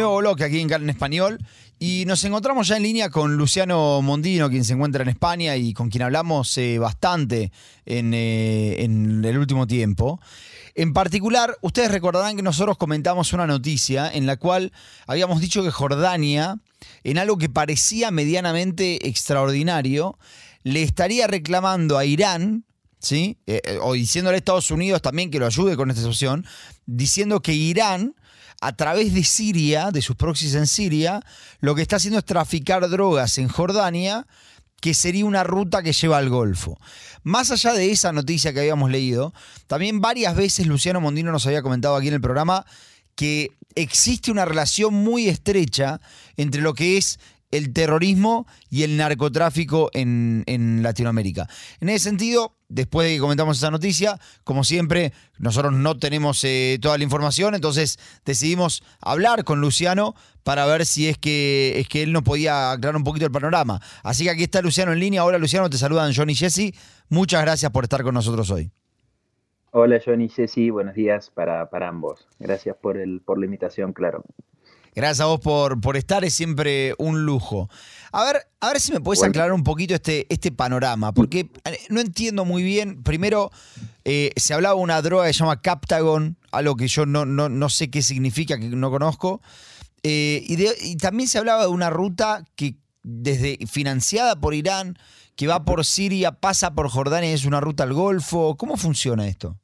[0.00, 1.38] nuevo bloque aquí en Español
[1.78, 5.74] y nos encontramos ya en línea con Luciano Mondino, quien se encuentra en España y
[5.74, 7.52] con quien hablamos eh, bastante
[7.84, 10.20] en, eh, en el último tiempo.
[10.74, 14.72] En particular, ustedes recordarán que nosotros comentamos una noticia en la cual
[15.06, 16.58] habíamos dicho que Jordania,
[17.04, 20.18] en algo que parecía medianamente extraordinario,
[20.62, 22.64] le estaría reclamando a Irán,
[23.00, 23.36] ¿sí?
[23.46, 26.46] Eh, o diciéndole a Estados Unidos también que lo ayude con esta situación,
[26.86, 28.14] diciendo que Irán,
[28.60, 31.22] a través de Siria, de sus proxies en Siria,
[31.60, 34.26] lo que está haciendo es traficar drogas en Jordania
[34.80, 36.78] que sería una ruta que lleva al Golfo.
[37.22, 39.34] Más allá de esa noticia que habíamos leído,
[39.66, 42.64] también varias veces Luciano Mondino nos había comentado aquí en el programa
[43.14, 46.00] que existe una relación muy estrecha
[46.36, 47.18] entre lo que es
[47.50, 51.48] el terrorismo y el narcotráfico en, en, Latinoamérica.
[51.80, 56.78] En ese sentido, después de que comentamos esa noticia, como siempre, nosotros no tenemos eh,
[56.80, 62.02] toda la información, entonces decidimos hablar con Luciano para ver si es que, es que
[62.02, 63.80] él nos podía aclarar un poquito el panorama.
[64.02, 65.24] Así que aquí está Luciano en línea.
[65.24, 66.72] Hola Luciano, te saludan John y Jesse.
[67.08, 68.70] Muchas gracias por estar con nosotros hoy.
[69.72, 72.26] Hola John y Jesse, buenos días para, para ambos.
[72.38, 74.24] Gracias por, el, por la invitación, claro.
[74.94, 77.68] Gracias a vos por, por estar, es siempre un lujo.
[78.12, 81.78] A ver, a ver si me puedes aclarar un poquito este, este panorama, porque eh,
[81.90, 83.02] no entiendo muy bien.
[83.02, 83.50] Primero,
[84.04, 87.48] eh, se hablaba de una droga que se llama Captagon, algo que yo no, no,
[87.48, 89.40] no sé qué significa, que no conozco.
[90.02, 94.98] Eh, y, de, y, también se hablaba de una ruta que desde financiada por Irán,
[95.36, 98.56] que va por Siria, pasa por Jordania, es una ruta al Golfo.
[98.56, 99.56] ¿Cómo funciona esto?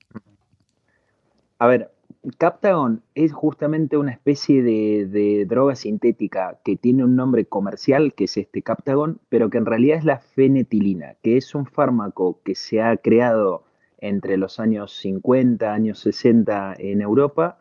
[1.58, 1.90] A ver,
[2.38, 8.36] Captagon es justamente una especie de, droga sintética que tiene un nombre comercial, que es
[8.36, 12.82] este Captagon, pero que en realidad es la fenetilina, que es un fármaco que se
[12.82, 13.62] ha creado
[13.98, 17.58] entre los años 50, años 60 en Europa,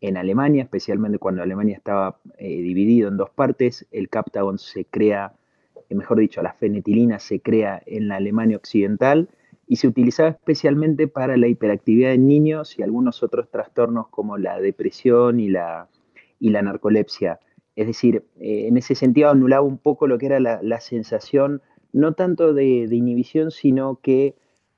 [0.00, 5.32] en Alemania, especialmente cuando Alemania estaba eh, dividido en dos partes, el Captagon se crea,
[5.88, 9.28] eh, mejor dicho, la fenetilina se crea en la Alemania occidental
[9.68, 14.58] y se utilizaba especialmente para la hiperactividad en niños y algunos otros trastornos como la
[14.60, 15.88] depresión y la,
[16.40, 17.38] y la narcolepsia.
[17.76, 21.60] Es decir, eh, en ese sentido anulaba un poco lo que era la, la sensación,
[21.92, 24.34] no tanto de, inhibición, sino que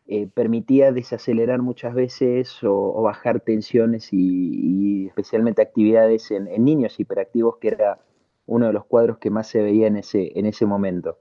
[0.08, 6.98] eh, permitía desacelerar muchas veces o, bajar tensiones y, y, especialmente actividades en, en niños
[6.98, 8.00] hiperactivos, que era
[8.46, 11.18] uno de los cuadros que más se veía en ese, en ese momento.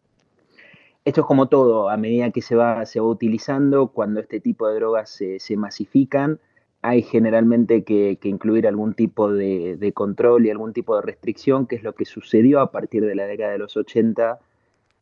[1.06, 4.68] Esto es como todo, a medida que se va, se va utilizando, cuando este tipo
[4.68, 6.40] de drogas se, se masifican,
[6.82, 11.76] hay generalmente que, incluir algún tipo de, de, control y algún tipo de restricción, que
[11.76, 14.40] es lo que sucedió a partir de la década de los 80,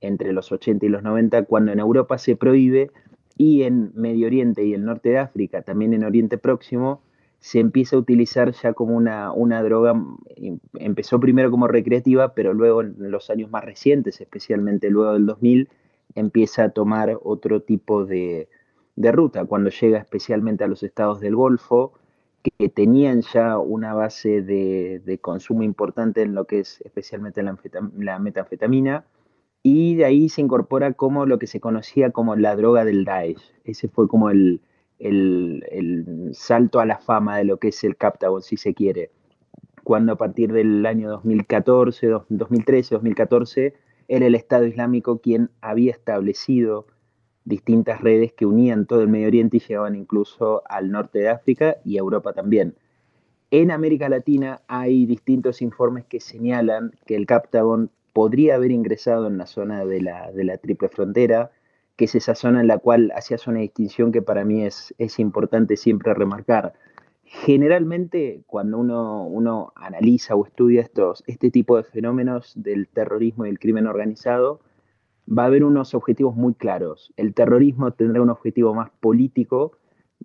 [0.01, 2.91] entre los 80 y los 90, cuando en Europa se prohíbe
[3.37, 7.01] y en Medio Oriente y el norte de África, también en Oriente Próximo,
[7.39, 9.93] se empieza a utilizar ya como una, una droga,
[10.75, 15.69] empezó primero como recreativa, pero luego en los años más recientes, especialmente luego del 2000,
[16.19, 18.49] empieza a tomar otro tipo de,
[18.95, 21.93] de, ruta, cuando llega especialmente a los estados del Golfo,
[22.43, 27.57] que tenían ya una base de, consumo importante en lo que es especialmente la,
[27.97, 29.05] la, metanfetamina,
[29.61, 33.53] y de ahí se incorpora como lo que se conocía como la droga del Daesh.
[33.65, 34.61] Ese fue como el,
[34.97, 39.11] el, el salto a la fama de lo que es el Captagon, si se quiere,
[39.83, 43.73] cuando a partir del año 2014, 2013, 2014,
[44.07, 46.87] era el Estado Islámico quien había establecido
[47.45, 51.77] distintas redes que unían todo el Medio Oriente y llegaban incluso al norte de África
[51.85, 52.75] y a Europa también.
[53.51, 59.37] En América Latina hay distintos informes que señalan que el Captagon podría haber ingresado en
[59.37, 61.51] la zona de la, triple frontera,
[61.95, 65.77] que es esa zona en la cual hacías una distinción que para mí es importante
[65.77, 66.73] siempre remarcar.
[67.29, 73.49] Generalmente, cuando uno, uno analiza o estudia estos, este tipo de fenómenos del terrorismo y
[73.49, 74.61] el crimen organizado,
[75.27, 77.13] va a haber unos objetivos muy claros.
[77.17, 79.73] El terrorismo tendrá un objetivo más político,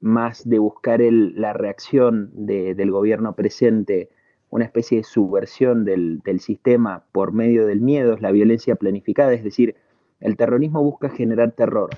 [0.01, 4.11] más de buscar la reacción de, del gobierno presente,
[4.51, 9.33] una especie de subversión del, del sistema por medio del miedo, es la violencia planificada,
[9.33, 9.75] es decir,
[10.23, 11.91] el terrorismo busca generar terror.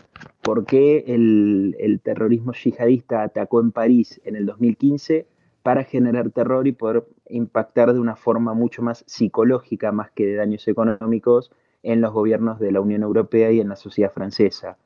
[0.43, 5.27] ¿Por qué el, terrorismo yihadista atacó en París en el 2015?
[5.63, 10.37] Para generar terror y poder impactar de una forma mucho más psicológica, más que de
[10.37, 14.79] daños económicos, en los gobiernos de la Unión Europea y en la sociedad francesa.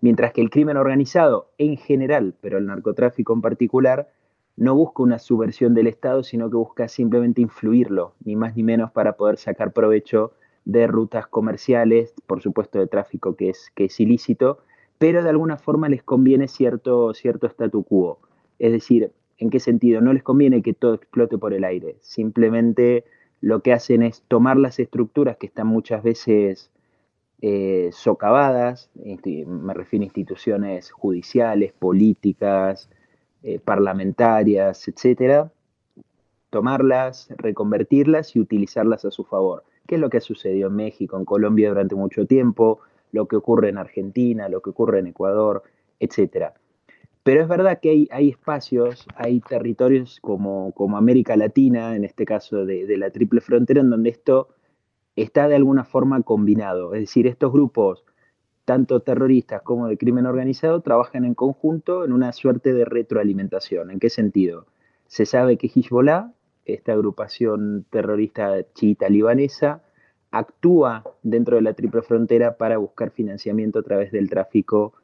[0.00, 4.08] Mientras que el crimen organizado en general, pero el narcotráfico en particular,
[4.56, 8.90] no busca una subversión del Estado, sino que busca simplemente influirlo, ni más ni menos
[8.90, 10.32] para poder sacar provecho
[10.64, 14.58] de rutas comerciales, por supuesto de tráfico que es, que es ilícito,
[14.98, 18.18] pero de alguna forma les conviene cierto, cierto statu quo.
[18.58, 20.00] Es decir, ¿en qué sentido?
[20.00, 23.04] No les conviene que todo explote por el aire, simplemente
[23.40, 26.70] lo que hacen es tomar las estructuras que están muchas veces
[27.42, 32.90] eh, socavadas, me refiero a instituciones judiciales, políticas,
[33.42, 35.50] eh, parlamentarias, etcétera,
[36.50, 39.64] tomarlas, reconvertirlas y utilizarlas a su favor.
[39.90, 42.78] ¿Qué es lo que ha sucedido en México, en Colombia durante mucho tiempo,
[43.10, 45.64] lo que ocurre en Argentina, lo que ocurre en Ecuador,
[45.98, 46.54] etcétera?
[47.24, 52.64] Pero es verdad que hay, espacios, hay territorios como, como, América Latina, en este caso
[52.64, 54.50] de, de la triple frontera, en donde esto
[55.16, 56.94] está de alguna forma combinado.
[56.94, 58.04] Es decir, estos grupos,
[58.64, 63.90] tanto terroristas como de crimen organizado, trabajan en conjunto en una suerte de retroalimentación.
[63.90, 64.66] ¿En qué sentido?
[65.08, 66.32] Se sabe que Hezbollah,
[66.64, 69.82] esta agrupación terrorista chiita libanesa,
[70.30, 74.94] actúa dentro de la triple frontera para buscar financiamiento a través del tráfico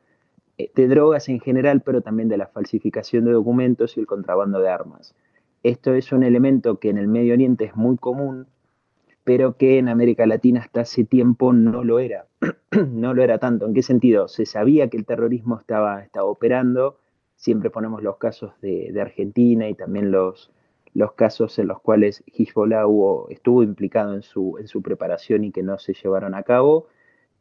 [0.58, 4.60] eh, de drogas en general, pero también de la falsificación de documentos y el contrabando
[4.60, 5.14] de armas.
[5.62, 8.46] Esto es un elemento que en el Medio Oriente es muy común,
[9.24, 12.26] pero que en América Latina hasta hace tiempo no lo era.
[12.92, 13.66] no lo era tanto.
[13.66, 14.28] ¿En qué sentido?
[14.28, 17.00] Se sabía que el terrorismo estaba, estaba operando,
[17.34, 20.52] siempre ponemos los casos de, Argentina y también los,
[20.96, 22.84] los casos en los cuales Hezbollah
[23.28, 26.86] estuvo implicado en su, preparación y que no se llevaron a cabo.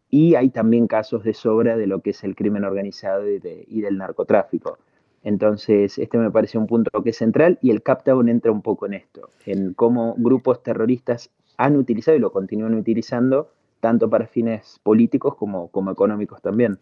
[0.10, 3.98] Y hay también casos de sobra de lo que es el crimen organizado y, del
[3.98, 4.78] narcotráfico.
[5.24, 8.88] Entonces, este me parece un punto que es central y el Captagon entra un poco
[8.88, 13.50] en esto, en cómo grupos terroristas han utilizado y lo continúan utilizando
[13.80, 16.78] tanto para fines políticos como económicos también.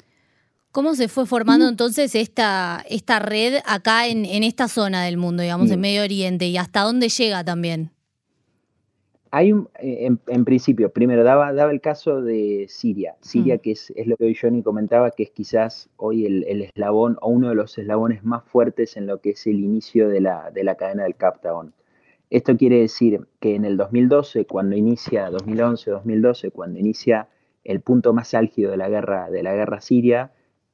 [0.73, 5.69] ¿Cómo se fue formando entonces esta, esta red acá en, esta zona del mundo, digamos,
[5.69, 7.91] en Medio Oriente, y hasta dónde llega también?
[9.29, 13.13] Hay eh, en, principio, primero daba, daba el caso de Siria.
[13.21, 13.59] Siria, mm.
[13.59, 17.55] que es, lo que Johnny comentaba, que es quizás hoy el, eslabón o uno de
[17.55, 21.03] los eslabones más fuertes en lo que es el inicio de la, de la cadena
[21.03, 21.71] del Captagon.
[22.31, 27.27] Esto quiere decir que en el 2012, cuando inicia, 2011-2012, cuando inicia
[27.63, 30.31] el punto más álgido de la guerra, de la guerra siria,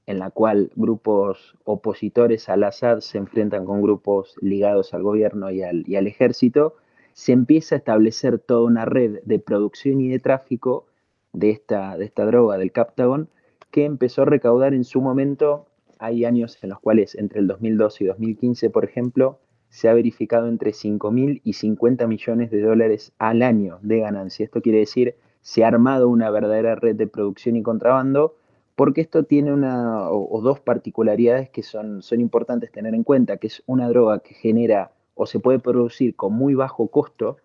[0.10, 5.62] en la cual grupos opositores al Assad se enfrentan con grupos ligados al gobierno y
[5.62, 6.78] al, ejército,
[7.14, 10.88] se empieza a establecer toda una red de producción y de tráfico
[11.32, 13.30] de esta, de esta droga, del Captagon,
[13.70, 15.68] que empezó a recaudar en su momento,
[16.00, 19.38] hay años en los cuales entre el 2012 y 2015, por ejemplo,
[19.70, 24.44] se ha verificado entre 5.000 y 50 millones de dólares al año de ganancia.
[24.44, 28.39] Esto quiere decir, se ha armado una verdadera red de producción y contrabando,
[28.80, 33.48] porque esto tiene una o, dos particularidades que son, son importantes tener en cuenta, que
[33.48, 37.36] es una droga que genera o se puede producir con muy bajo costo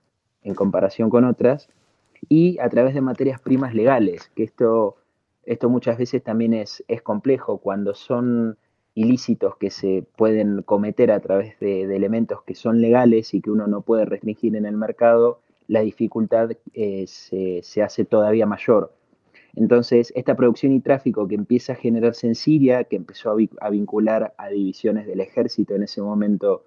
[0.45, 1.69] en comparación con otras,
[2.29, 4.95] y a través de materias primas legales, que esto,
[5.45, 8.57] esto muchas veces también es, es complejo cuando son
[8.95, 13.67] ilícitos que se pueden cometer a través de, elementos que son legales y que uno
[13.67, 18.93] no puede restringir en el mercado, la dificultad eh, se, hace todavía mayor.
[19.57, 24.35] Entonces, esta producción y tráfico que empieza a generarse en Siria, que empezó a, vincular
[24.37, 26.65] a divisiones del ejército en ese momento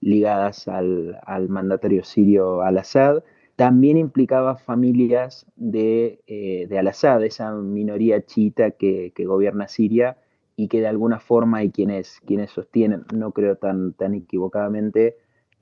[0.00, 1.18] ligadas al,
[1.48, 3.22] mandatario sirio al-Assad,
[3.56, 10.18] también implicaba familias de, eh, de al-Assad, esa minoría chiita que, que gobierna Siria,
[10.56, 15.16] y que de alguna forma hay quienes, quienes sostienen, no creo tan, tan equivocadamente,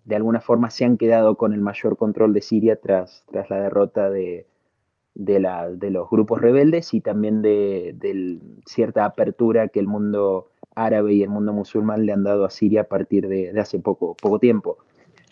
[0.04, 3.60] de alguna forma se han quedado con el mayor control de Siria tras, tras la
[3.60, 4.46] derrota de,
[5.14, 11.14] de, la, de los grupos rebeldes y también de, cierta apertura que el mundo árabe
[11.14, 14.16] y el mundo musulmán le han dado a Siria a partir de, de hace poco,
[14.20, 14.78] poco tiempo.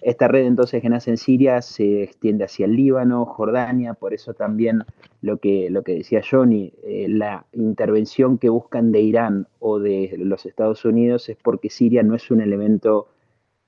[0.02, 4.34] Esta red entonces que nace en Siria se extiende hacia el Líbano, Jordania, por eso
[4.34, 4.84] también
[5.20, 10.12] lo que, lo que decía Johnny, eh, la intervención que buscan de Irán o de
[10.18, 13.06] los Estados Unidos es porque Siria no es un elemento,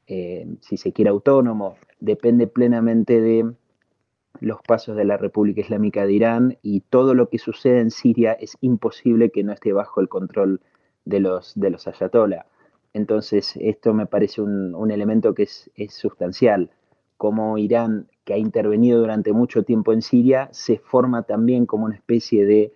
[0.09, 3.52] eh, si se quiere, autónomo, depende plenamente de
[4.41, 8.33] los pasos de la República Islámica de Irán y todo lo que sucede en Siria
[8.33, 10.61] es imposible que no esté bajo el control
[11.05, 11.88] de los, de los.
[12.93, 16.71] Entonces, esto me parece un, elemento que es, sustancial.
[17.17, 21.95] Como Irán, que ha intervenido durante mucho tiempo en Siria, se forma también como una
[21.95, 22.73] especie de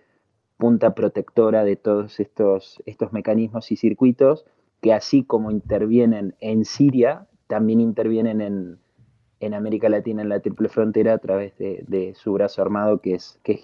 [0.57, 4.45] punta protectora de todos estos, estos mecanismos y circuitos
[4.81, 8.79] que así como intervienen en Siria, también intervienen en,
[9.53, 13.53] América Latina, en la triple frontera, a través de, su brazo armado que es, que
[13.53, 13.63] es.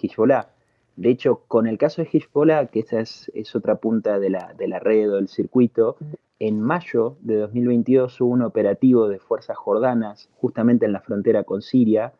[0.96, 4.68] De hecho, con el caso de Hezbollah, que esa es, otra punta de la, de
[4.68, 5.96] la red o del circuito,
[6.38, 11.62] en mayo de 2022 hubo un operativo de fuerzas jordanas justamente en la frontera con
[11.62, 12.12] Siria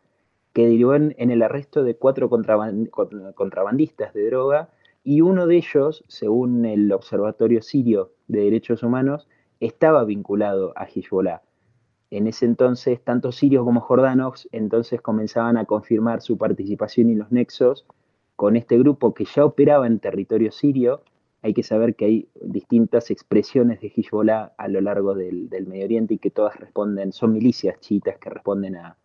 [0.53, 4.69] que derivó en, el arresto de cuatro contrabandistas de droga
[5.03, 9.27] y uno de ellos, según el Observatorio Sirio de Derechos Humanos,
[9.59, 11.43] estaba vinculado a Hezbollah.
[12.09, 17.31] En ese entonces, tanto sirios como jordanos, entonces comenzaban a confirmar su participación y los
[17.31, 17.85] nexos
[18.35, 21.01] con este grupo que ya operaba en territorio sirio.
[21.41, 26.13] Hay que saber que hay distintas expresiones de Hezbollah a lo largo del, Medio Oriente
[26.13, 28.97] y que todas responden, son milicias chiitas que responden a,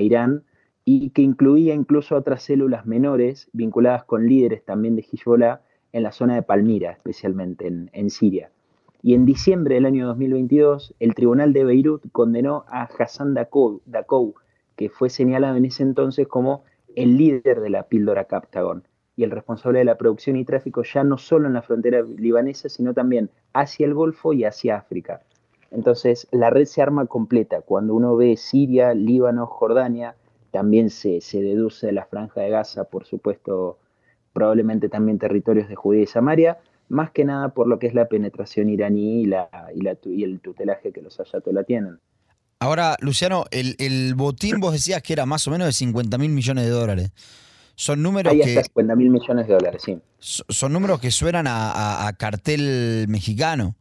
[0.00, 0.44] Irán
[0.86, 5.60] y que incluía incluso otras células menores vinculadas con líderes también de Hezbollah
[5.92, 8.50] en la zona de Palmira, especialmente en Siria.
[9.04, 14.34] Y en diciembre del año 2022, el Tribunal de Beirut condenó a Hassan Dakou,
[14.76, 16.62] que fue señalado en ese entonces como
[16.94, 21.02] el líder de la píldora Captagon y el responsable de la producción y tráfico ya
[21.02, 25.22] no solo en la frontera libanesa, sino también hacia el Golfo y hacia África.
[25.72, 27.60] Entonces, la red se arma completa.
[27.60, 30.14] Cuando uno ve Siria, Líbano, Jordania,
[30.52, 33.78] también se, se deduce de la franja de Gaza, por supuesto,
[34.32, 38.06] probablemente también territorios de Judea y Samaria, más que nada por lo que es la
[38.08, 41.98] penetración iraní y, la, y, el tutelaje que los ayatollah tienen.
[42.58, 46.64] Ahora, Luciano, el, botín vos decías que era más o menos de 50 mil millones
[46.64, 47.12] de dólares.
[47.74, 48.62] Son números Ahí que...
[48.62, 49.98] 50 mil millones de dólares, sí.
[50.18, 53.74] Son números que suenan a, cartel mexicano.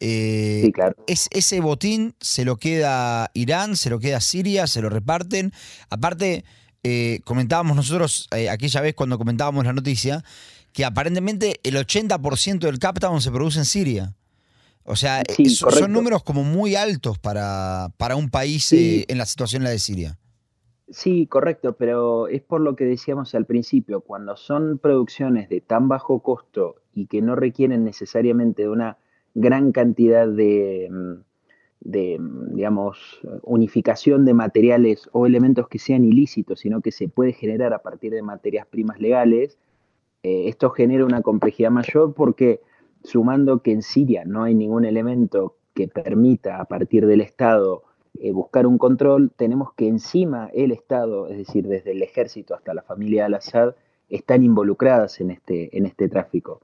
[0.00, 0.96] Eh, sí, claro.
[1.06, 5.52] Es, ese botín se lo queda Irán, se lo queda Siria, se lo reparten.
[5.88, 6.44] Aparte,
[6.82, 10.24] eh, comentábamos nosotros eh, aquella vez cuando comentábamos la noticia
[10.72, 14.14] que aparentemente el 80% del Captagon se produce en Siria.
[14.84, 15.22] O sea,
[15.54, 19.78] son números como muy altos para, para un país eh, en la situación la de
[19.78, 20.18] Siria.
[20.90, 25.88] Sí, correcto, pero es por lo que decíamos al principio, cuando son producciones de tan
[25.88, 28.98] bajo costo y que no requieren necesariamente de una
[29.34, 31.14] gran cantidad de, mm,
[31.80, 37.32] de, mm, digamos, unificación de materiales o elementos que sean ilícitos, sino que se puede
[37.32, 39.58] generar a partir de materias primas legales,
[40.22, 42.60] eh, esto genera una complejidad mayor porque
[43.04, 47.82] sumando que en Siria no hay ningún elemento que permita a partir del Estado
[48.20, 52.74] eh, buscar un control, tenemos que encima el Estado, es decir, desde el ejército hasta
[52.74, 53.74] la familia al-Assad,
[54.10, 56.60] están involucradas en este, en este tráfico.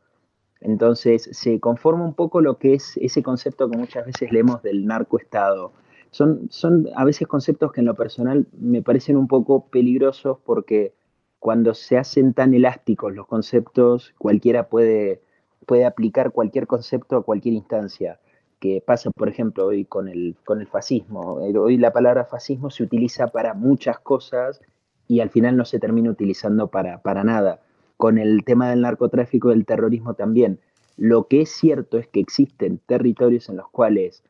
[0.61, 4.87] Entonces se conforma un poco lo que es ese concepto que muchas veces leemos del
[4.87, 5.73] narcoestado.
[6.11, 10.93] Son, son a veces conceptos que en lo personal me parecen un poco peligrosos porque
[11.39, 15.23] cuando se hacen tan elásticos los conceptos, cualquiera puede,
[15.67, 18.19] puede aplicar cualquier concepto a cualquier instancia
[18.59, 21.41] que pasa, por ejemplo, hoy con el, con el fascismo.
[21.41, 24.61] Eh, hoy la palabra fascismo se utiliza para muchas cosas
[25.07, 27.63] y al final no se termina utilizando para, para nada.
[27.97, 30.61] Con el tema del narcotráfico y del terrorismo también.
[30.97, 34.25] Lo que es cierto es que existen territorios en los cuales,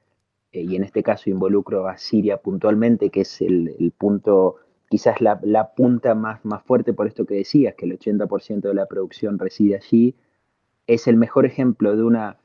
[0.53, 4.57] eh, y en este caso involucro a Siria puntualmente, que es el, el punto
[4.89, 8.87] quizás la, punta más, más fuerte por esto que decías, que el 80% de la
[8.87, 10.15] producción reside allí,
[10.87, 12.39] es el mejor ejemplo de, una,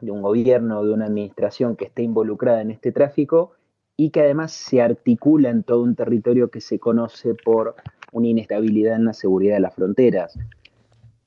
[0.00, 3.52] de un gobierno, de una administración que esté involucrada en este tráfico
[3.96, 7.74] y que además se articula en todo un territorio que se conoce por
[8.12, 10.38] una inestabilidad en la seguridad de las fronteras.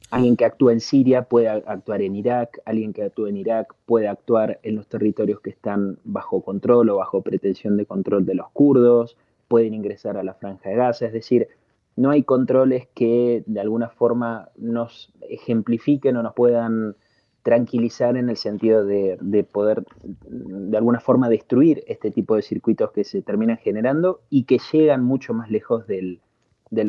[0.09, 4.07] Alguien que actúa en Siria puede actuar en Irak, alguien que actúa en Irak puede
[4.07, 8.49] actuar en los territorios que están bajo control o bajo pretensión de control de los
[8.51, 9.17] kurdos,
[9.53, 11.48] pueden ingresar a la franja de Gaza, es decir,
[11.95, 16.95] no hay controles que de alguna forma nos ejemplifiquen o nos puedan
[17.43, 23.03] tranquilizar en el sentido de, poder de alguna forma destruir este tipo de circuitos que
[23.03, 26.19] se terminan generando y que llegan mucho más lejos del,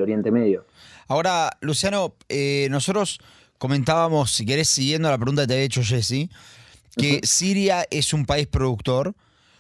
[0.01, 0.65] Oriente Medio.
[1.07, 3.19] Ahora, Luciano, eh, nosotros
[3.59, 6.31] comentábamos, si querés, siguiendo la pregunta que te había hecho Jesse,
[6.97, 9.15] que Siria es un país productor,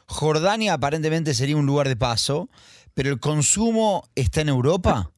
[0.06, 2.48] Jordania aparentemente sería un lugar de paso,
[2.94, 5.10] ¿Pero el consumo está en Europa?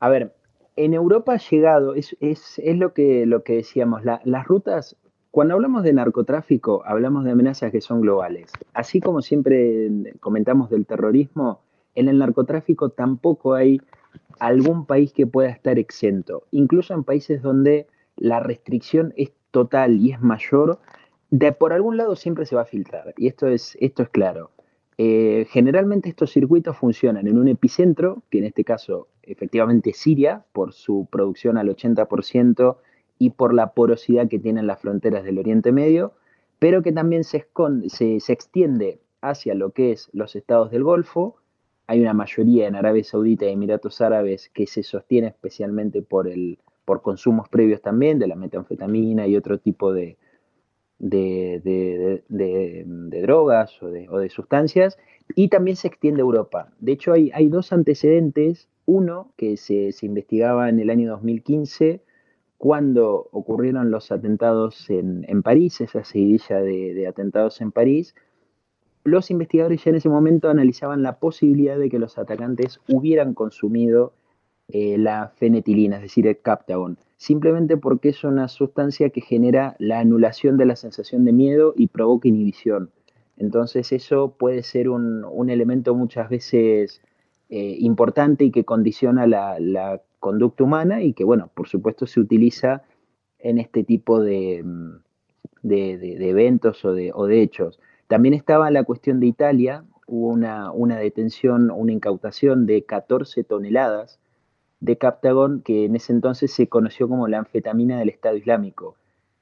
[0.00, 0.34] A ver,
[0.74, 2.16] en Europa ha llegado, es,
[2.58, 4.96] lo, que, lo que decíamos, las rutas,
[5.30, 8.50] cuando hablamos de narcotráfico, hablamos de amenazas que son globales.
[8.74, 11.60] Así como siempre comentamos del terrorismo,
[11.94, 13.80] en el narcotráfico tampoco hay
[14.40, 16.42] algún país que pueda estar exento.
[16.50, 20.80] Incluso en países donde la restricción es total y es mayor,
[21.30, 23.14] de por algún lado siempre se va a filtrar.
[23.16, 24.50] Y esto es, esto es claro.
[24.98, 30.44] Eh, generalmente estos circuitos funcionan en un epicentro, que en este caso efectivamente es Siria,
[30.52, 32.76] por su producción al 80%
[33.18, 36.12] y por la porosidad que tienen las fronteras del Oriente Medio,
[36.58, 37.46] pero que también se,
[37.88, 41.36] se, extiende hacia lo que es los estados del Golfo.
[41.86, 46.58] Hay una mayoría en Arabia Saudita y Emiratos Árabes que se sostiene especialmente por, el,
[46.84, 50.16] por consumos previos también de la metanfetamina y otro tipo de,
[51.02, 52.22] de,
[53.22, 54.98] drogas o, de, sustancias,
[55.34, 56.72] y también se extiende a Europa.
[56.78, 58.68] De hecho, hay, hay dos antecedentes.
[58.84, 62.02] Uno que se, investigaba en el año 2015,
[62.58, 68.14] cuando ocurrieron los atentados en, París, esa seguidilla de, atentados en París,
[69.04, 74.12] los investigadores ya en ese momento analizaban la posibilidad de que los atacantes hubieran consumido
[74.74, 80.00] eh, la fenetilina, es decir, el captagon, simplemente porque es una sustancia que genera la
[80.00, 82.90] anulación de la sensación de miedo y provoca inhibición.
[83.36, 87.02] Entonces eso puede ser un, elemento muchas veces
[87.50, 92.82] eh, importante y que condiciona la, conducta humana y que, bueno, por supuesto se utiliza
[93.40, 94.64] en este tipo de,
[95.62, 97.78] eventos o de, hechos.
[98.06, 104.18] También estaba la cuestión de Italia, hubo una, una detención, una incautación de 14 toneladas
[104.82, 108.96] de Captagon, que en ese entonces se conoció como la anfetamina del Estado Islámico,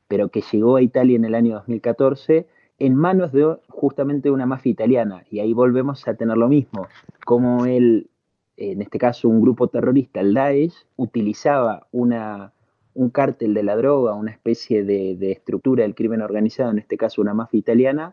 [0.07, 2.47] pero que llegó a Italia en el año 2014
[2.79, 5.25] en manos de justamente una mafia italiana.
[5.31, 6.89] Y ahí volvemos a tener lo mismo,
[7.25, 8.11] como él,
[8.59, 12.53] en este caso un grupo terrorista, el Daesh, utilizaba una,
[12.93, 17.23] un cártel de la droga, una especie de, estructura del crimen organizado, en este caso
[17.23, 18.13] una mafia italiana,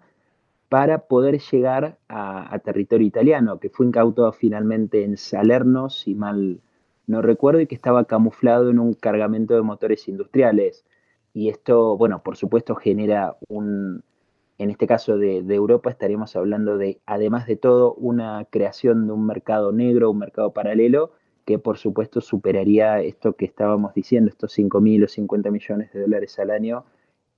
[0.69, 6.61] para poder llegar a, territorio italiano, que fue incautado finalmente en Salerno, si mal
[7.07, 10.85] no recuerdo, que estaba camuflado en un cargamento de motores industriales.
[11.33, 14.03] Y esto, bueno, por supuesto genera un,
[14.57, 19.25] en este caso de, Europa estaríamos hablando de, además de todo, una creación de un
[19.25, 21.11] mercado negro, un mercado paralelo,
[21.45, 26.01] que por supuesto superaría esto que estábamos diciendo, estos 5 mil o 50 millones de
[26.01, 26.85] dólares al año.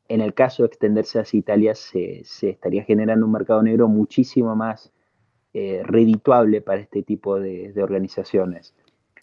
[0.07, 4.91] En el caso de extenderse hacia Italia, se, estaría generando un mercado negro muchísimo más
[5.53, 8.73] eh, redituable para este tipo de organizaciones.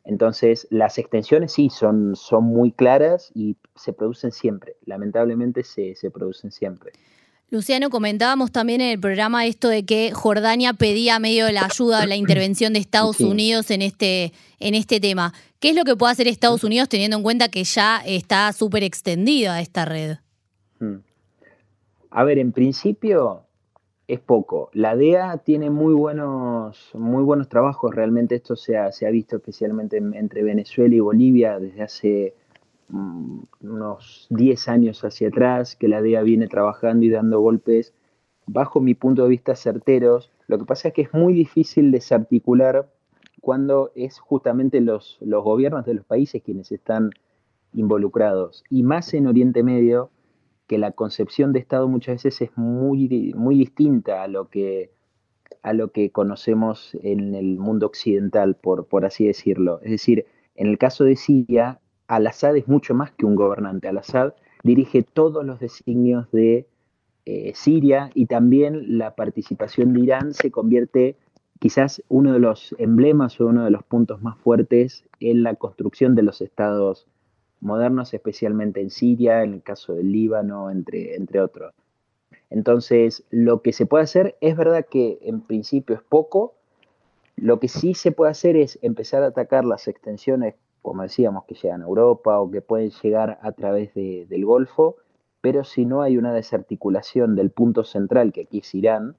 [0.06, 4.76] Entonces, las extensiones sí son, son muy claras y se producen siempre.
[4.84, 6.92] Lamentablemente se, producen siempre.
[7.50, 12.14] Luciano, comentábamos también en el programa esto de que Jordania pedía medio la ayuda, la
[12.14, 15.32] intervención de Estados Unidos en este, en este tema.
[15.58, 18.84] ¿Qué es lo que puede hacer Estados Unidos teniendo en cuenta que ya está súper
[18.84, 20.18] extendida esta red?
[20.78, 20.98] Hmm.
[22.10, 23.45] A ver, en principio,
[24.08, 24.70] es poco.
[24.72, 30.42] La DEA tiene muy buenos, muy buenos trabajos, realmente esto se ha, visto especialmente entre
[30.42, 32.34] Venezuela y Bolivia desde hace
[32.88, 37.92] mm, unos 10 años hacia atrás, que la DEA viene trabajando y dando golpes,
[38.46, 40.30] bajo mi punto de vista, certeros.
[40.46, 42.88] Lo que pasa es que es muy difícil desarticular
[43.40, 47.10] cuando es justamente los, los gobiernos de los países quienes están
[47.74, 50.10] involucrados, y más en Oriente Medio,
[50.66, 54.90] que la concepción de Estado muchas veces es muy, muy distinta a lo, que,
[55.62, 59.80] a lo que conocemos en el mundo occidental, por, por así decirlo.
[59.82, 60.26] Es decir,
[60.56, 63.88] en el caso de Siria, Al-Assad es mucho más que un gobernante.
[63.88, 66.66] Al-Assad dirige todos los designios de
[67.24, 71.16] eh, Siria y también la participación de Irán se convierte
[71.58, 76.14] quizás uno de los emblemas o uno de los puntos más fuertes en la construcción
[76.14, 77.06] de los estados
[77.60, 81.72] modernos, especialmente en Siria, en el caso del Líbano, entre, entre otros.
[82.50, 86.54] Entonces, lo que se puede hacer es verdad que en principio es poco,
[87.36, 91.54] lo que sí se puede hacer es empezar a atacar las extensiones, como decíamos, que
[91.54, 94.96] llegan a Europa o que pueden llegar a través del Golfo,
[95.40, 99.16] pero si no hay una desarticulación del punto central, que aquí es Irán,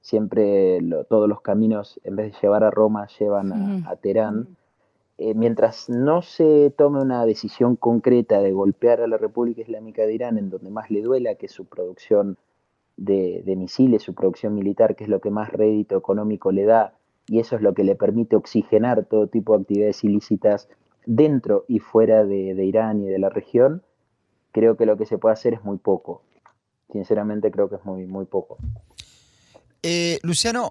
[0.00, 4.56] siempre todos los caminos, en vez de llevar a Roma, llevan a, a Teherán.
[5.22, 10.14] Eh, mientras no se tome una decisión concreta de golpear a la República Islámica de
[10.14, 12.38] Irán en donde más le duela, que es su producción
[12.96, 16.94] de, misiles, su producción militar, que es lo que más rédito económico le da,
[17.26, 20.70] y eso es lo que le permite oxigenar todo tipo de actividades ilícitas
[21.04, 23.82] dentro y fuera de, Irán y de la región,
[24.52, 26.22] creo que lo que se puede hacer es muy poco.
[26.90, 28.56] Sinceramente creo que es muy, muy poco.
[29.82, 30.70] Eh, Luciano,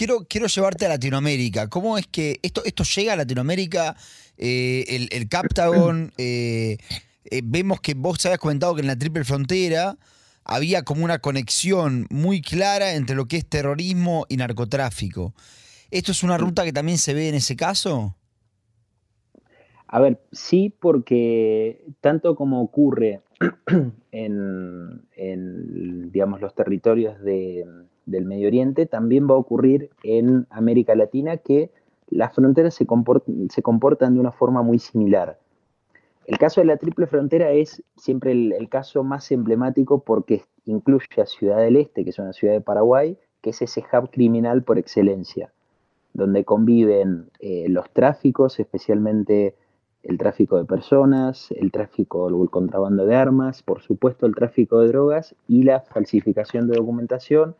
[0.00, 1.68] quiero, quiero llevarte a Latinoamérica.
[1.68, 3.96] ¿Cómo es que esto, esto llega a Latinoamérica?
[4.38, 6.78] Eh, el, el, Captagon, eh,
[7.24, 9.98] eh, vemos que vos habías comentado que en la triple frontera
[10.42, 15.34] había como una conexión muy clara entre lo que es terrorismo y narcotráfico.
[15.90, 18.16] ¿Esto es una ruta que también se ve en ese caso?
[19.86, 23.20] A ver, sí, porque tanto como ocurre
[24.12, 27.66] en, en digamos, los territorios de,
[28.06, 31.70] del Medio Oriente, también va a ocurrir en América Latina que
[32.08, 35.38] las fronteras se, comportan, de una forma muy similar.
[36.26, 41.26] El caso de la triple frontera es siempre el, caso más emblemático porque incluye a
[41.26, 44.78] Ciudad del Este, que es una ciudad de Paraguay, que es ese hub criminal por
[44.78, 45.52] excelencia,
[46.12, 49.54] donde conviven eh, los tráficos, especialmente
[50.02, 54.88] el tráfico de personas, el tráfico el contrabando de armas, por supuesto el tráfico de
[54.88, 57.54] drogas y la falsificación de documentación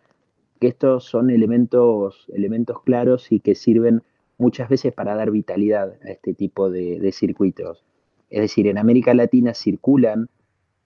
[0.61, 4.03] que estos son elementos, elementos claros y que sirven
[4.39, 7.85] muchas veces para dar vitalidad a este tipo de, circuitos.
[8.29, 10.29] Es decir, en América Latina circulan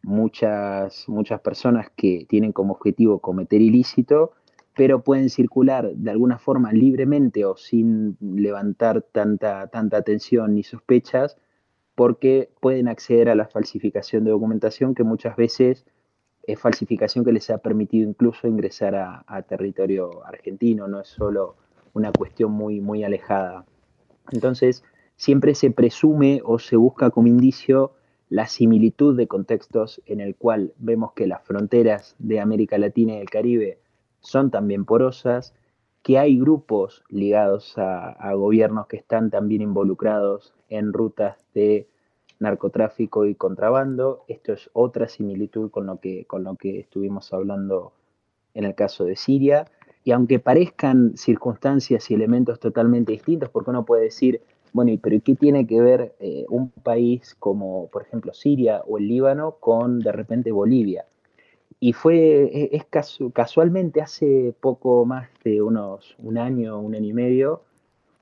[0.03, 4.33] muchas, muchas personas que tienen como objetivo cometer ilícito
[4.77, 11.37] pero pueden circular de alguna forma libremente o sin levantar tanta, tanta atención ni sospechas,
[11.95, 15.87] porque pueden acceder a la falsificación de documentación que muchas veces
[16.47, 21.57] es falsificación que les ha permitido incluso ingresar a, territorio argentino, no es solo
[21.93, 23.65] una cuestión muy, muy alejada.
[24.33, 24.85] Entonces,
[25.17, 27.93] siempre se presume o se busca como indicio
[28.29, 33.21] la similitud de contextos en el cual vemos que las fronteras de América Latina y
[33.21, 33.79] el Caribe
[34.21, 35.55] son también porosas,
[36.03, 41.89] que hay grupos ligados a, gobiernos que están también involucrados en rutas de
[42.45, 44.25] narcotráfico y contrabando.
[44.29, 47.93] Esto es otra similitud con lo que, con lo que estuvimos hablando
[48.55, 49.67] en el caso de Siria.
[50.05, 54.41] Y aunque parezcan circunstancias y elementos totalmente distintos, porque uno puede decir,
[54.73, 59.09] bueno, pero ¿qué tiene que ver eh, un país como, por ejemplo, Siria o el
[59.09, 61.07] Líbano con de repente Bolivia?
[61.81, 62.85] Y fue, e, es,
[63.33, 67.63] casualmente hace poco más de unos un año, un año y medio,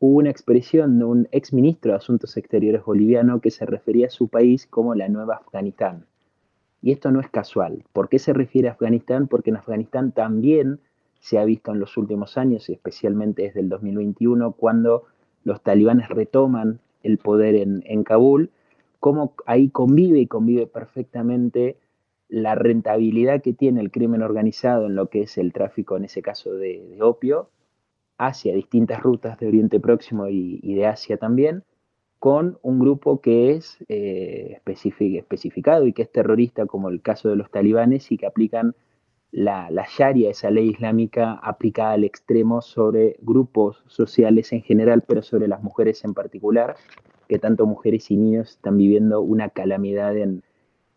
[0.02, 4.10] hubo una expresión de un ex ministro de Asuntos Exteriores boliviano que se refería a
[4.10, 6.06] su país como la nueva Afganistán.
[6.82, 7.84] Y esto no es casual.
[7.92, 9.28] ¿Por qué se refiere a Afganistán?
[9.28, 10.80] Porque en Afganistán también
[11.20, 15.04] se ha visto en los últimos años, y especialmente desde el 2021, cuando
[15.44, 18.50] los talibanes retoman el poder en, Kabul,
[18.98, 21.76] cómo ahí convive y convive perfectamente
[22.28, 26.22] la rentabilidad que tiene el crimen organizado en lo que es el tráfico, en ese
[26.22, 27.50] caso de, opio,
[28.18, 31.64] hacia distintas rutas de Oriente Próximo y, de Asia también,
[32.18, 37.36] con un grupo que es eh, especificado y que es terrorista, como el caso de
[37.36, 38.76] los talibanes, y que aplican
[39.32, 45.22] la, la Sharia, esa ley islámica aplicada al extremo sobre grupos sociales en general, pero
[45.22, 46.76] sobre las mujeres en particular,
[47.28, 50.42] que tanto mujeres y niños están viviendo una calamidad en,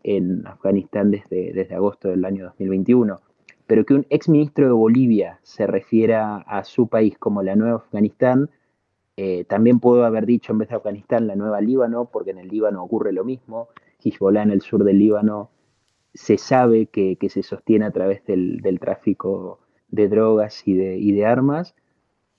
[0.02, 3.20] en Afganistán desde, desde agosto del año 2021.
[3.66, 7.76] Pero que un ex ministro de Bolivia se refiera a su país como la nueva
[7.76, 8.50] Afganistán,
[9.16, 12.48] eh, también puedo haber dicho en vez de Afganistán la nueva Líbano, porque en el
[12.48, 13.68] Líbano ocurre lo mismo.
[14.04, 15.50] Hezbollah en el sur del Líbano
[16.14, 21.74] se sabe que, se sostiene a través del, tráfico de drogas y de, de armas,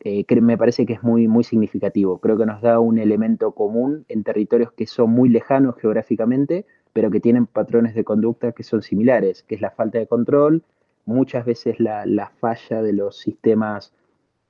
[0.04, 2.20] eh, me parece que es muy, muy significativo.
[2.20, 7.12] Creo que nos da un elemento común en territorios que son muy lejanos geográficamente, pero
[7.12, 10.64] que tienen patrones de conducta que son similares, que es la falta de control,
[11.08, 13.94] muchas veces la, la falla de los sistemas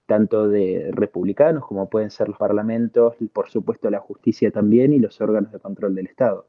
[0.07, 5.21] tanto de republicanos como pueden ser los parlamentos, por supuesto la justicia también y los
[5.21, 6.47] órganos de control del Estado.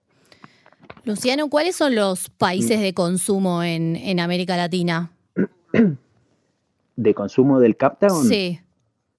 [1.05, 5.11] Luciano, ¿cuáles son los países de consumo en, América Latina?
[6.97, 8.25] ¿De consumo del Captagon?
[8.25, 8.61] Sí.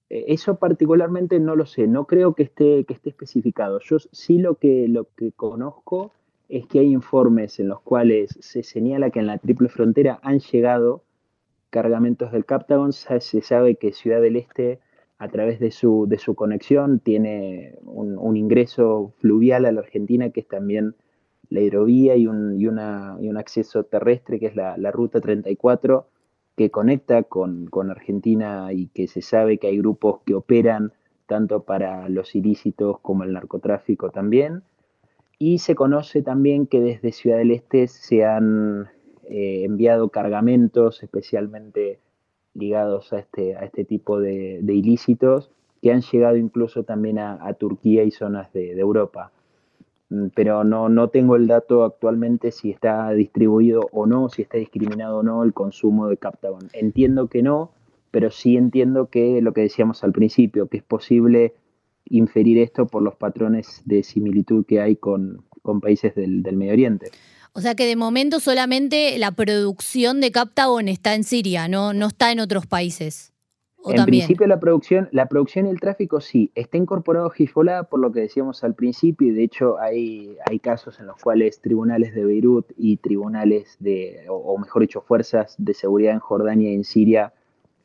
[0.08, 3.78] Eh, eso particularmente no lo sé, no creo que esté, que esté especificado.
[3.80, 6.12] Yo sí lo que, lo que conozco
[6.50, 10.40] es que hay informes en los cuales se señala que en la triple frontera han
[10.40, 11.04] llegado
[11.70, 12.92] cargamentos del Captagon.
[12.92, 14.80] Se sabe que Ciudad del Este,
[15.18, 20.40] a través de su, de su conexión, tiene un, ingreso fluvial a la Argentina que
[20.40, 20.96] es también
[21.50, 26.06] la hidrovía y un, y una, y un acceso terrestre que es la, Ruta 34
[26.56, 30.92] que conecta con, Argentina y que se sabe que hay grupos que operan
[31.26, 34.62] tanto para los ilícitos como el narcotráfico también.
[35.42, 38.90] Y se conoce también que desde Ciudad del Este se han
[39.24, 41.98] eh, enviado cargamentos especialmente
[42.52, 45.50] ligados a este, a este tipo de, ilícitos
[45.80, 49.32] que han llegado incluso también a, Turquía y zonas de Europa.
[50.10, 54.58] Mm, pero no, no tengo el dato actualmente si está distribuido o no, si está
[54.58, 56.68] discriminado o no el consumo de Captagon.
[56.74, 57.70] Entiendo que no,
[58.10, 61.54] pero sí entiendo que lo que decíamos al principio, que es posible
[62.10, 65.44] inferir esto por los patrones de similitud que hay con,
[65.80, 67.10] países del, del Medio Oriente.
[67.52, 72.06] O sea que de momento solamente la producción de Captagon está en Siria, no, no
[72.06, 73.32] está en otros países.
[73.86, 78.12] En principio la producción, la producción y el tráfico sí, está incorporado Hezbollah por lo
[78.12, 82.24] que decíamos al principio y de hecho hay, hay casos en los cuales tribunales de
[82.24, 87.32] Beirut y tribunales de, o, mejor dicho, fuerzas de seguridad en Jordania y en Siria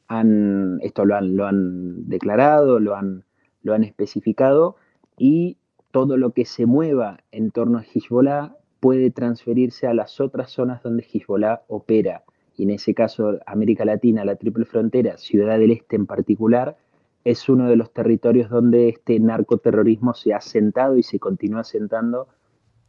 [0.08, 3.24] han, esto lo han, lo han declarado, lo han,
[3.66, 4.78] lo han especificado
[5.18, 5.58] y
[5.92, 10.82] todo lo que se mueva en torno a Hezbollah puede transferirse a las otras zonas
[10.82, 12.24] donde Hezbollah opera
[12.58, 16.78] y en ese caso América Latina, la triple frontera, Ciudad del Este en particular,
[17.24, 22.28] es uno de los territorios donde este narcoterrorismo se ha asentado y se continúa asentando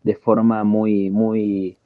[0.03, 1.79] de forma muy, muy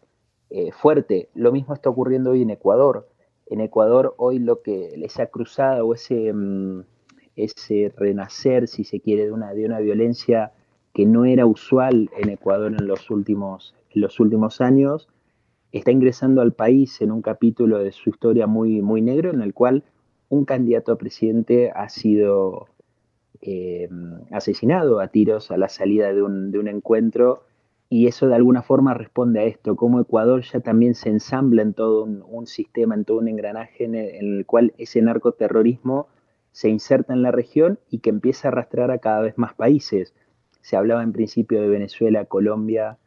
[0.51, 1.31] eh, fuerte.
[1.35, 3.09] Lo mismo está ocurriendo hoy en Ecuador.
[3.47, 6.83] En Ecuador hoy lo que esa cruzada o ese, mm,
[7.37, 10.53] ese renacer, si se quiere, de una, de una violencia
[10.93, 15.09] que no era usual en Ecuador en los últimos, los últimos años,
[15.73, 19.55] está ingresando al país en un capítulo de su historia muy, muy negro, en el
[19.55, 19.85] cual
[20.29, 22.67] un candidato a presidente ha sido
[23.43, 23.89] eh,
[24.31, 27.45] asesinado a tiros a la salida de un, de un, encuentro
[27.89, 31.75] y eso de alguna forma responde a esto, como Ecuador ya también se ensambla en
[31.75, 36.07] todo un, sistema, en todo un engranaje en el, cual ese narcoterrorismo
[36.53, 40.15] se inserta en la región y que empieza a arrastrar a cada vez más países.
[40.61, 42.99] Se hablaba en principio de Venezuela, Colombia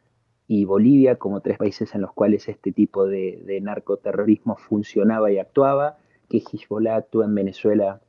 [0.46, 5.98] y Bolivia como tres países en los cuales este tipo de, narcoterrorismo funcionaba y actuaba,
[6.28, 8.00] que Hezbollah actúa en Venezuela,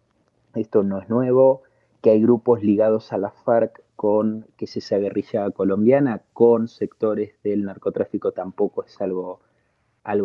[0.55, 1.63] esto no es nuevo,
[2.01, 7.35] que hay grupos ligados a la FARC con que es esa guerrilla colombiana, con sectores
[7.43, 9.39] del narcotráfico tampoco es algo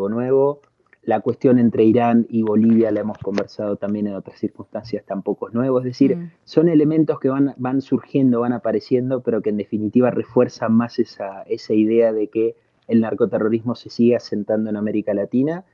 [0.09, 0.61] nuevo.
[1.03, 5.55] La cuestión entre Irán y Bolivia la hemos conversado también en otras circunstancias, tampoco es
[5.55, 5.79] nuevo.
[5.79, 6.31] Es decir, mm.
[6.45, 11.43] son elementos que van, van surgiendo, van apareciendo, pero que en definitiva refuerzan más esa,
[11.45, 15.65] esa idea de que el narcoterrorismo se sigue asentando en América Latina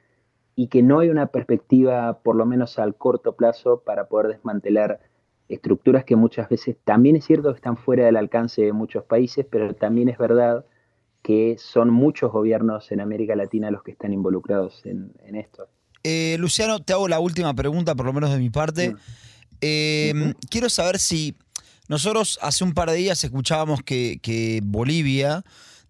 [0.55, 5.01] y que no hay una perspectiva, por lo menos al corto plazo, para poder desmantelar
[5.49, 9.47] estructuras que muchas veces también es cierto que están fuera del alcance de muchos países,
[9.49, 10.65] pero también es verdad
[11.27, 15.67] que son muchos gobiernos en América Latina los que están involucrados en, esto.
[16.05, 18.95] Eh, Luciano, te hago la última pregunta, por lo menos de mi parte.
[19.61, 21.35] Em, quiero saber si
[21.89, 25.43] nosotros hace un par de días escuchábamos que, Bolivia,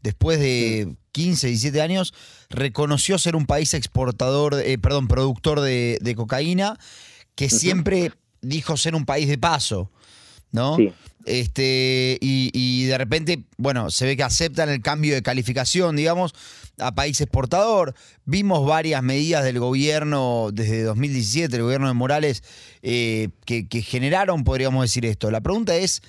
[0.03, 2.15] después de 15, 17 años,
[2.49, 6.79] reconoció ser un país exportador, eh, perdón, productor de, cocaína,
[7.35, 9.91] que siempre dijo ser un país de paso,
[10.53, 10.77] ¿no?
[10.77, 10.93] Sí.
[11.27, 16.35] Este, y, de repente, bueno, se ve que aceptan el cambio de calificación, digamos,
[16.79, 17.95] a país exportador.
[18.25, 22.45] Vimos varias medidas del gobierno desde 2017, el gobierno de Morales,
[22.83, 25.33] eh, que, generaron, podríamos decir esto.
[25.33, 26.01] La pregunta es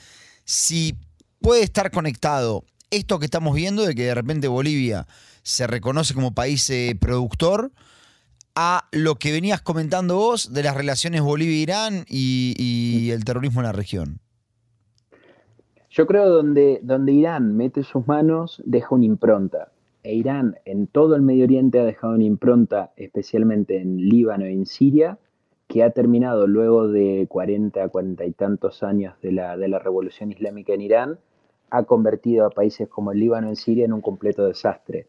[0.45, 0.95] si
[1.41, 5.07] puede estar conectado esto que estamos viendo, de que de repente Bolivia
[5.41, 7.71] se reconoce como país eh, productor,
[8.53, 13.71] a lo que venías comentando vos de las relaciones Bolivia-Irán y, el terrorismo en la
[13.71, 14.19] región?
[15.97, 19.71] Yo creo donde, donde Irán mete sus manos deja una impronta.
[20.03, 24.53] E Irán en todo el Medio Oriente ha dejado una impronta, especialmente en Líbano y
[24.53, 25.17] en Siria,
[25.67, 30.31] que ha terminado luego de 40, 40 y tantos años de la, de la revolución
[30.31, 31.19] islámica en Irán,
[31.71, 35.07] ha convertido a países como el Líbano y Siria en un completo desastre,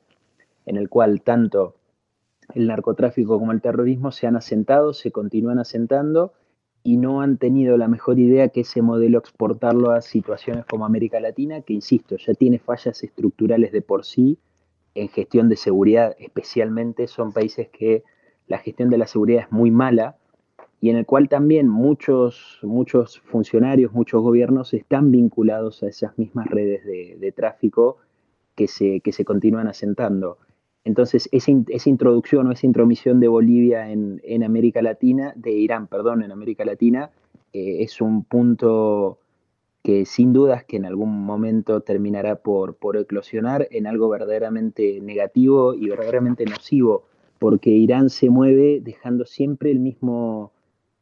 [0.64, 1.74] en el cual tanto
[2.54, 6.32] el narcotráfico como el terrorismo se han asentado, se continúan asentando
[6.82, 11.20] y no han tenido la mejor idea que ese modelo exportarlo a situaciones como América
[11.20, 14.38] Latina, que insisto, ya tiene fallas estructurales de por sí
[14.94, 18.04] en gestión de seguridad, especialmente son países que
[18.46, 20.16] la gestión de la seguridad es muy mala
[20.80, 26.46] y en el cual también muchos, muchos funcionarios, muchos gobiernos están vinculados a esas mismas
[26.46, 27.98] redes de, tráfico
[28.54, 30.38] que se, que se continúan asentando.
[30.84, 31.50] Entonces, esa,
[31.90, 37.10] introducción o esa intromisión de Bolivia en, América Latina, de Irán, perdón, en América Latina,
[37.52, 39.18] eh, es un punto
[39.82, 45.74] que sin dudas que en algún momento terminará por, por eclosionar en algo verdaderamente negativo
[45.74, 47.04] y verdaderamente nocivo,
[47.38, 50.52] porque Irán se mueve dejando siempre el mismo,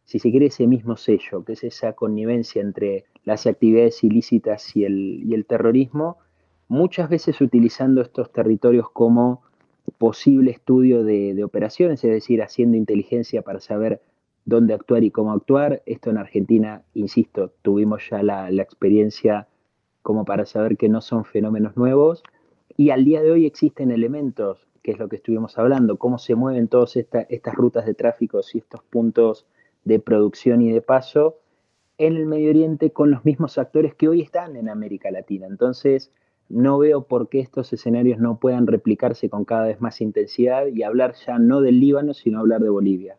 [0.05, 4.85] si se quiere, ese mismo sello, que es esa connivencia entre las actividades ilícitas y
[4.85, 6.19] el, y el terrorismo,
[6.69, 9.43] muchas veces utilizando estos territorios como
[9.99, 14.01] posible estudio de, operaciones, es decir, haciendo inteligencia para saber
[14.45, 15.83] dónde actuar y cómo actuar.
[15.87, 19.49] Esto en Argentina, insisto, tuvimos ya la, experiencia
[20.03, 22.23] como para saber que no son fenómenos nuevos.
[22.77, 26.35] Y al día de hoy existen elementos, que es lo que estuvimos hablando, cómo se
[26.35, 29.47] mueven todas estas rutas de tráfico y estos puntos
[29.85, 31.39] de producción y de paso
[31.99, 35.47] en el Medio Oriente con los mismos actores que hoy están en América Latina.
[35.47, 36.13] Entonces,
[36.49, 40.83] no veo por qué estos escenarios no puedan replicarse con cada vez más intensidad y
[40.83, 43.17] hablar ya no del Líbano, sino hablar de Bolivia.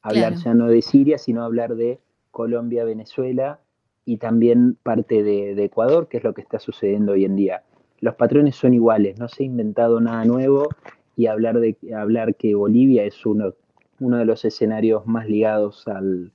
[0.00, 3.60] Hablar ya no de Siria, sino hablar de Colombia, Venezuela
[4.04, 7.62] y también parte de, Ecuador, que es lo que está sucediendo hoy en día.
[8.00, 10.68] Los patrones son iguales, no se ha inventado nada nuevo
[11.14, 13.54] y hablar, de, hablar que Bolivia es uno,
[14.00, 16.32] uno de los escenarios más ligados al,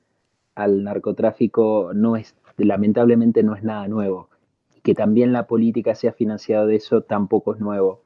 [0.55, 4.29] al narcotráfico no es, lamentablemente no es nada nuevo
[4.87, 8.03] que también la política sea financiado de eso tampoco es nuevo.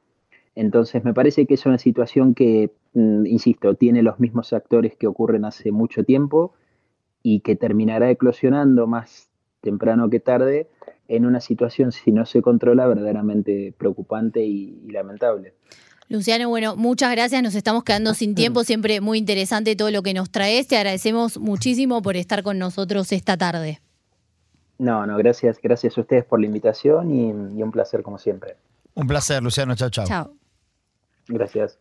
[0.56, 5.06] Entonces me parece que es una situación que, mm, insisto, tiene los mismos actores que
[5.06, 6.54] ocurren hace mucho tiempo
[7.22, 10.66] y que terminará eclosionando más temprano que tarde
[11.06, 15.54] en una situación, si no se controla, verdaderamente preocupante y, y lamentable.
[16.08, 17.44] Luciano, bueno, muchas gracias.
[17.44, 18.64] Nos estamos quedando sin tiempo.
[18.64, 20.66] Siempre muy interesante todo lo que nos traes.
[20.66, 23.78] Te agradecemos muchísimo por estar con nosotros esta tarde.
[24.82, 28.56] No, no, gracias, gracias a ustedes por la invitación y, y un placer como siempre.
[28.94, 29.76] Un placer, Luciano.
[29.76, 30.04] Chao, chao.
[30.04, 30.34] Chao.
[31.28, 31.78] Gracias.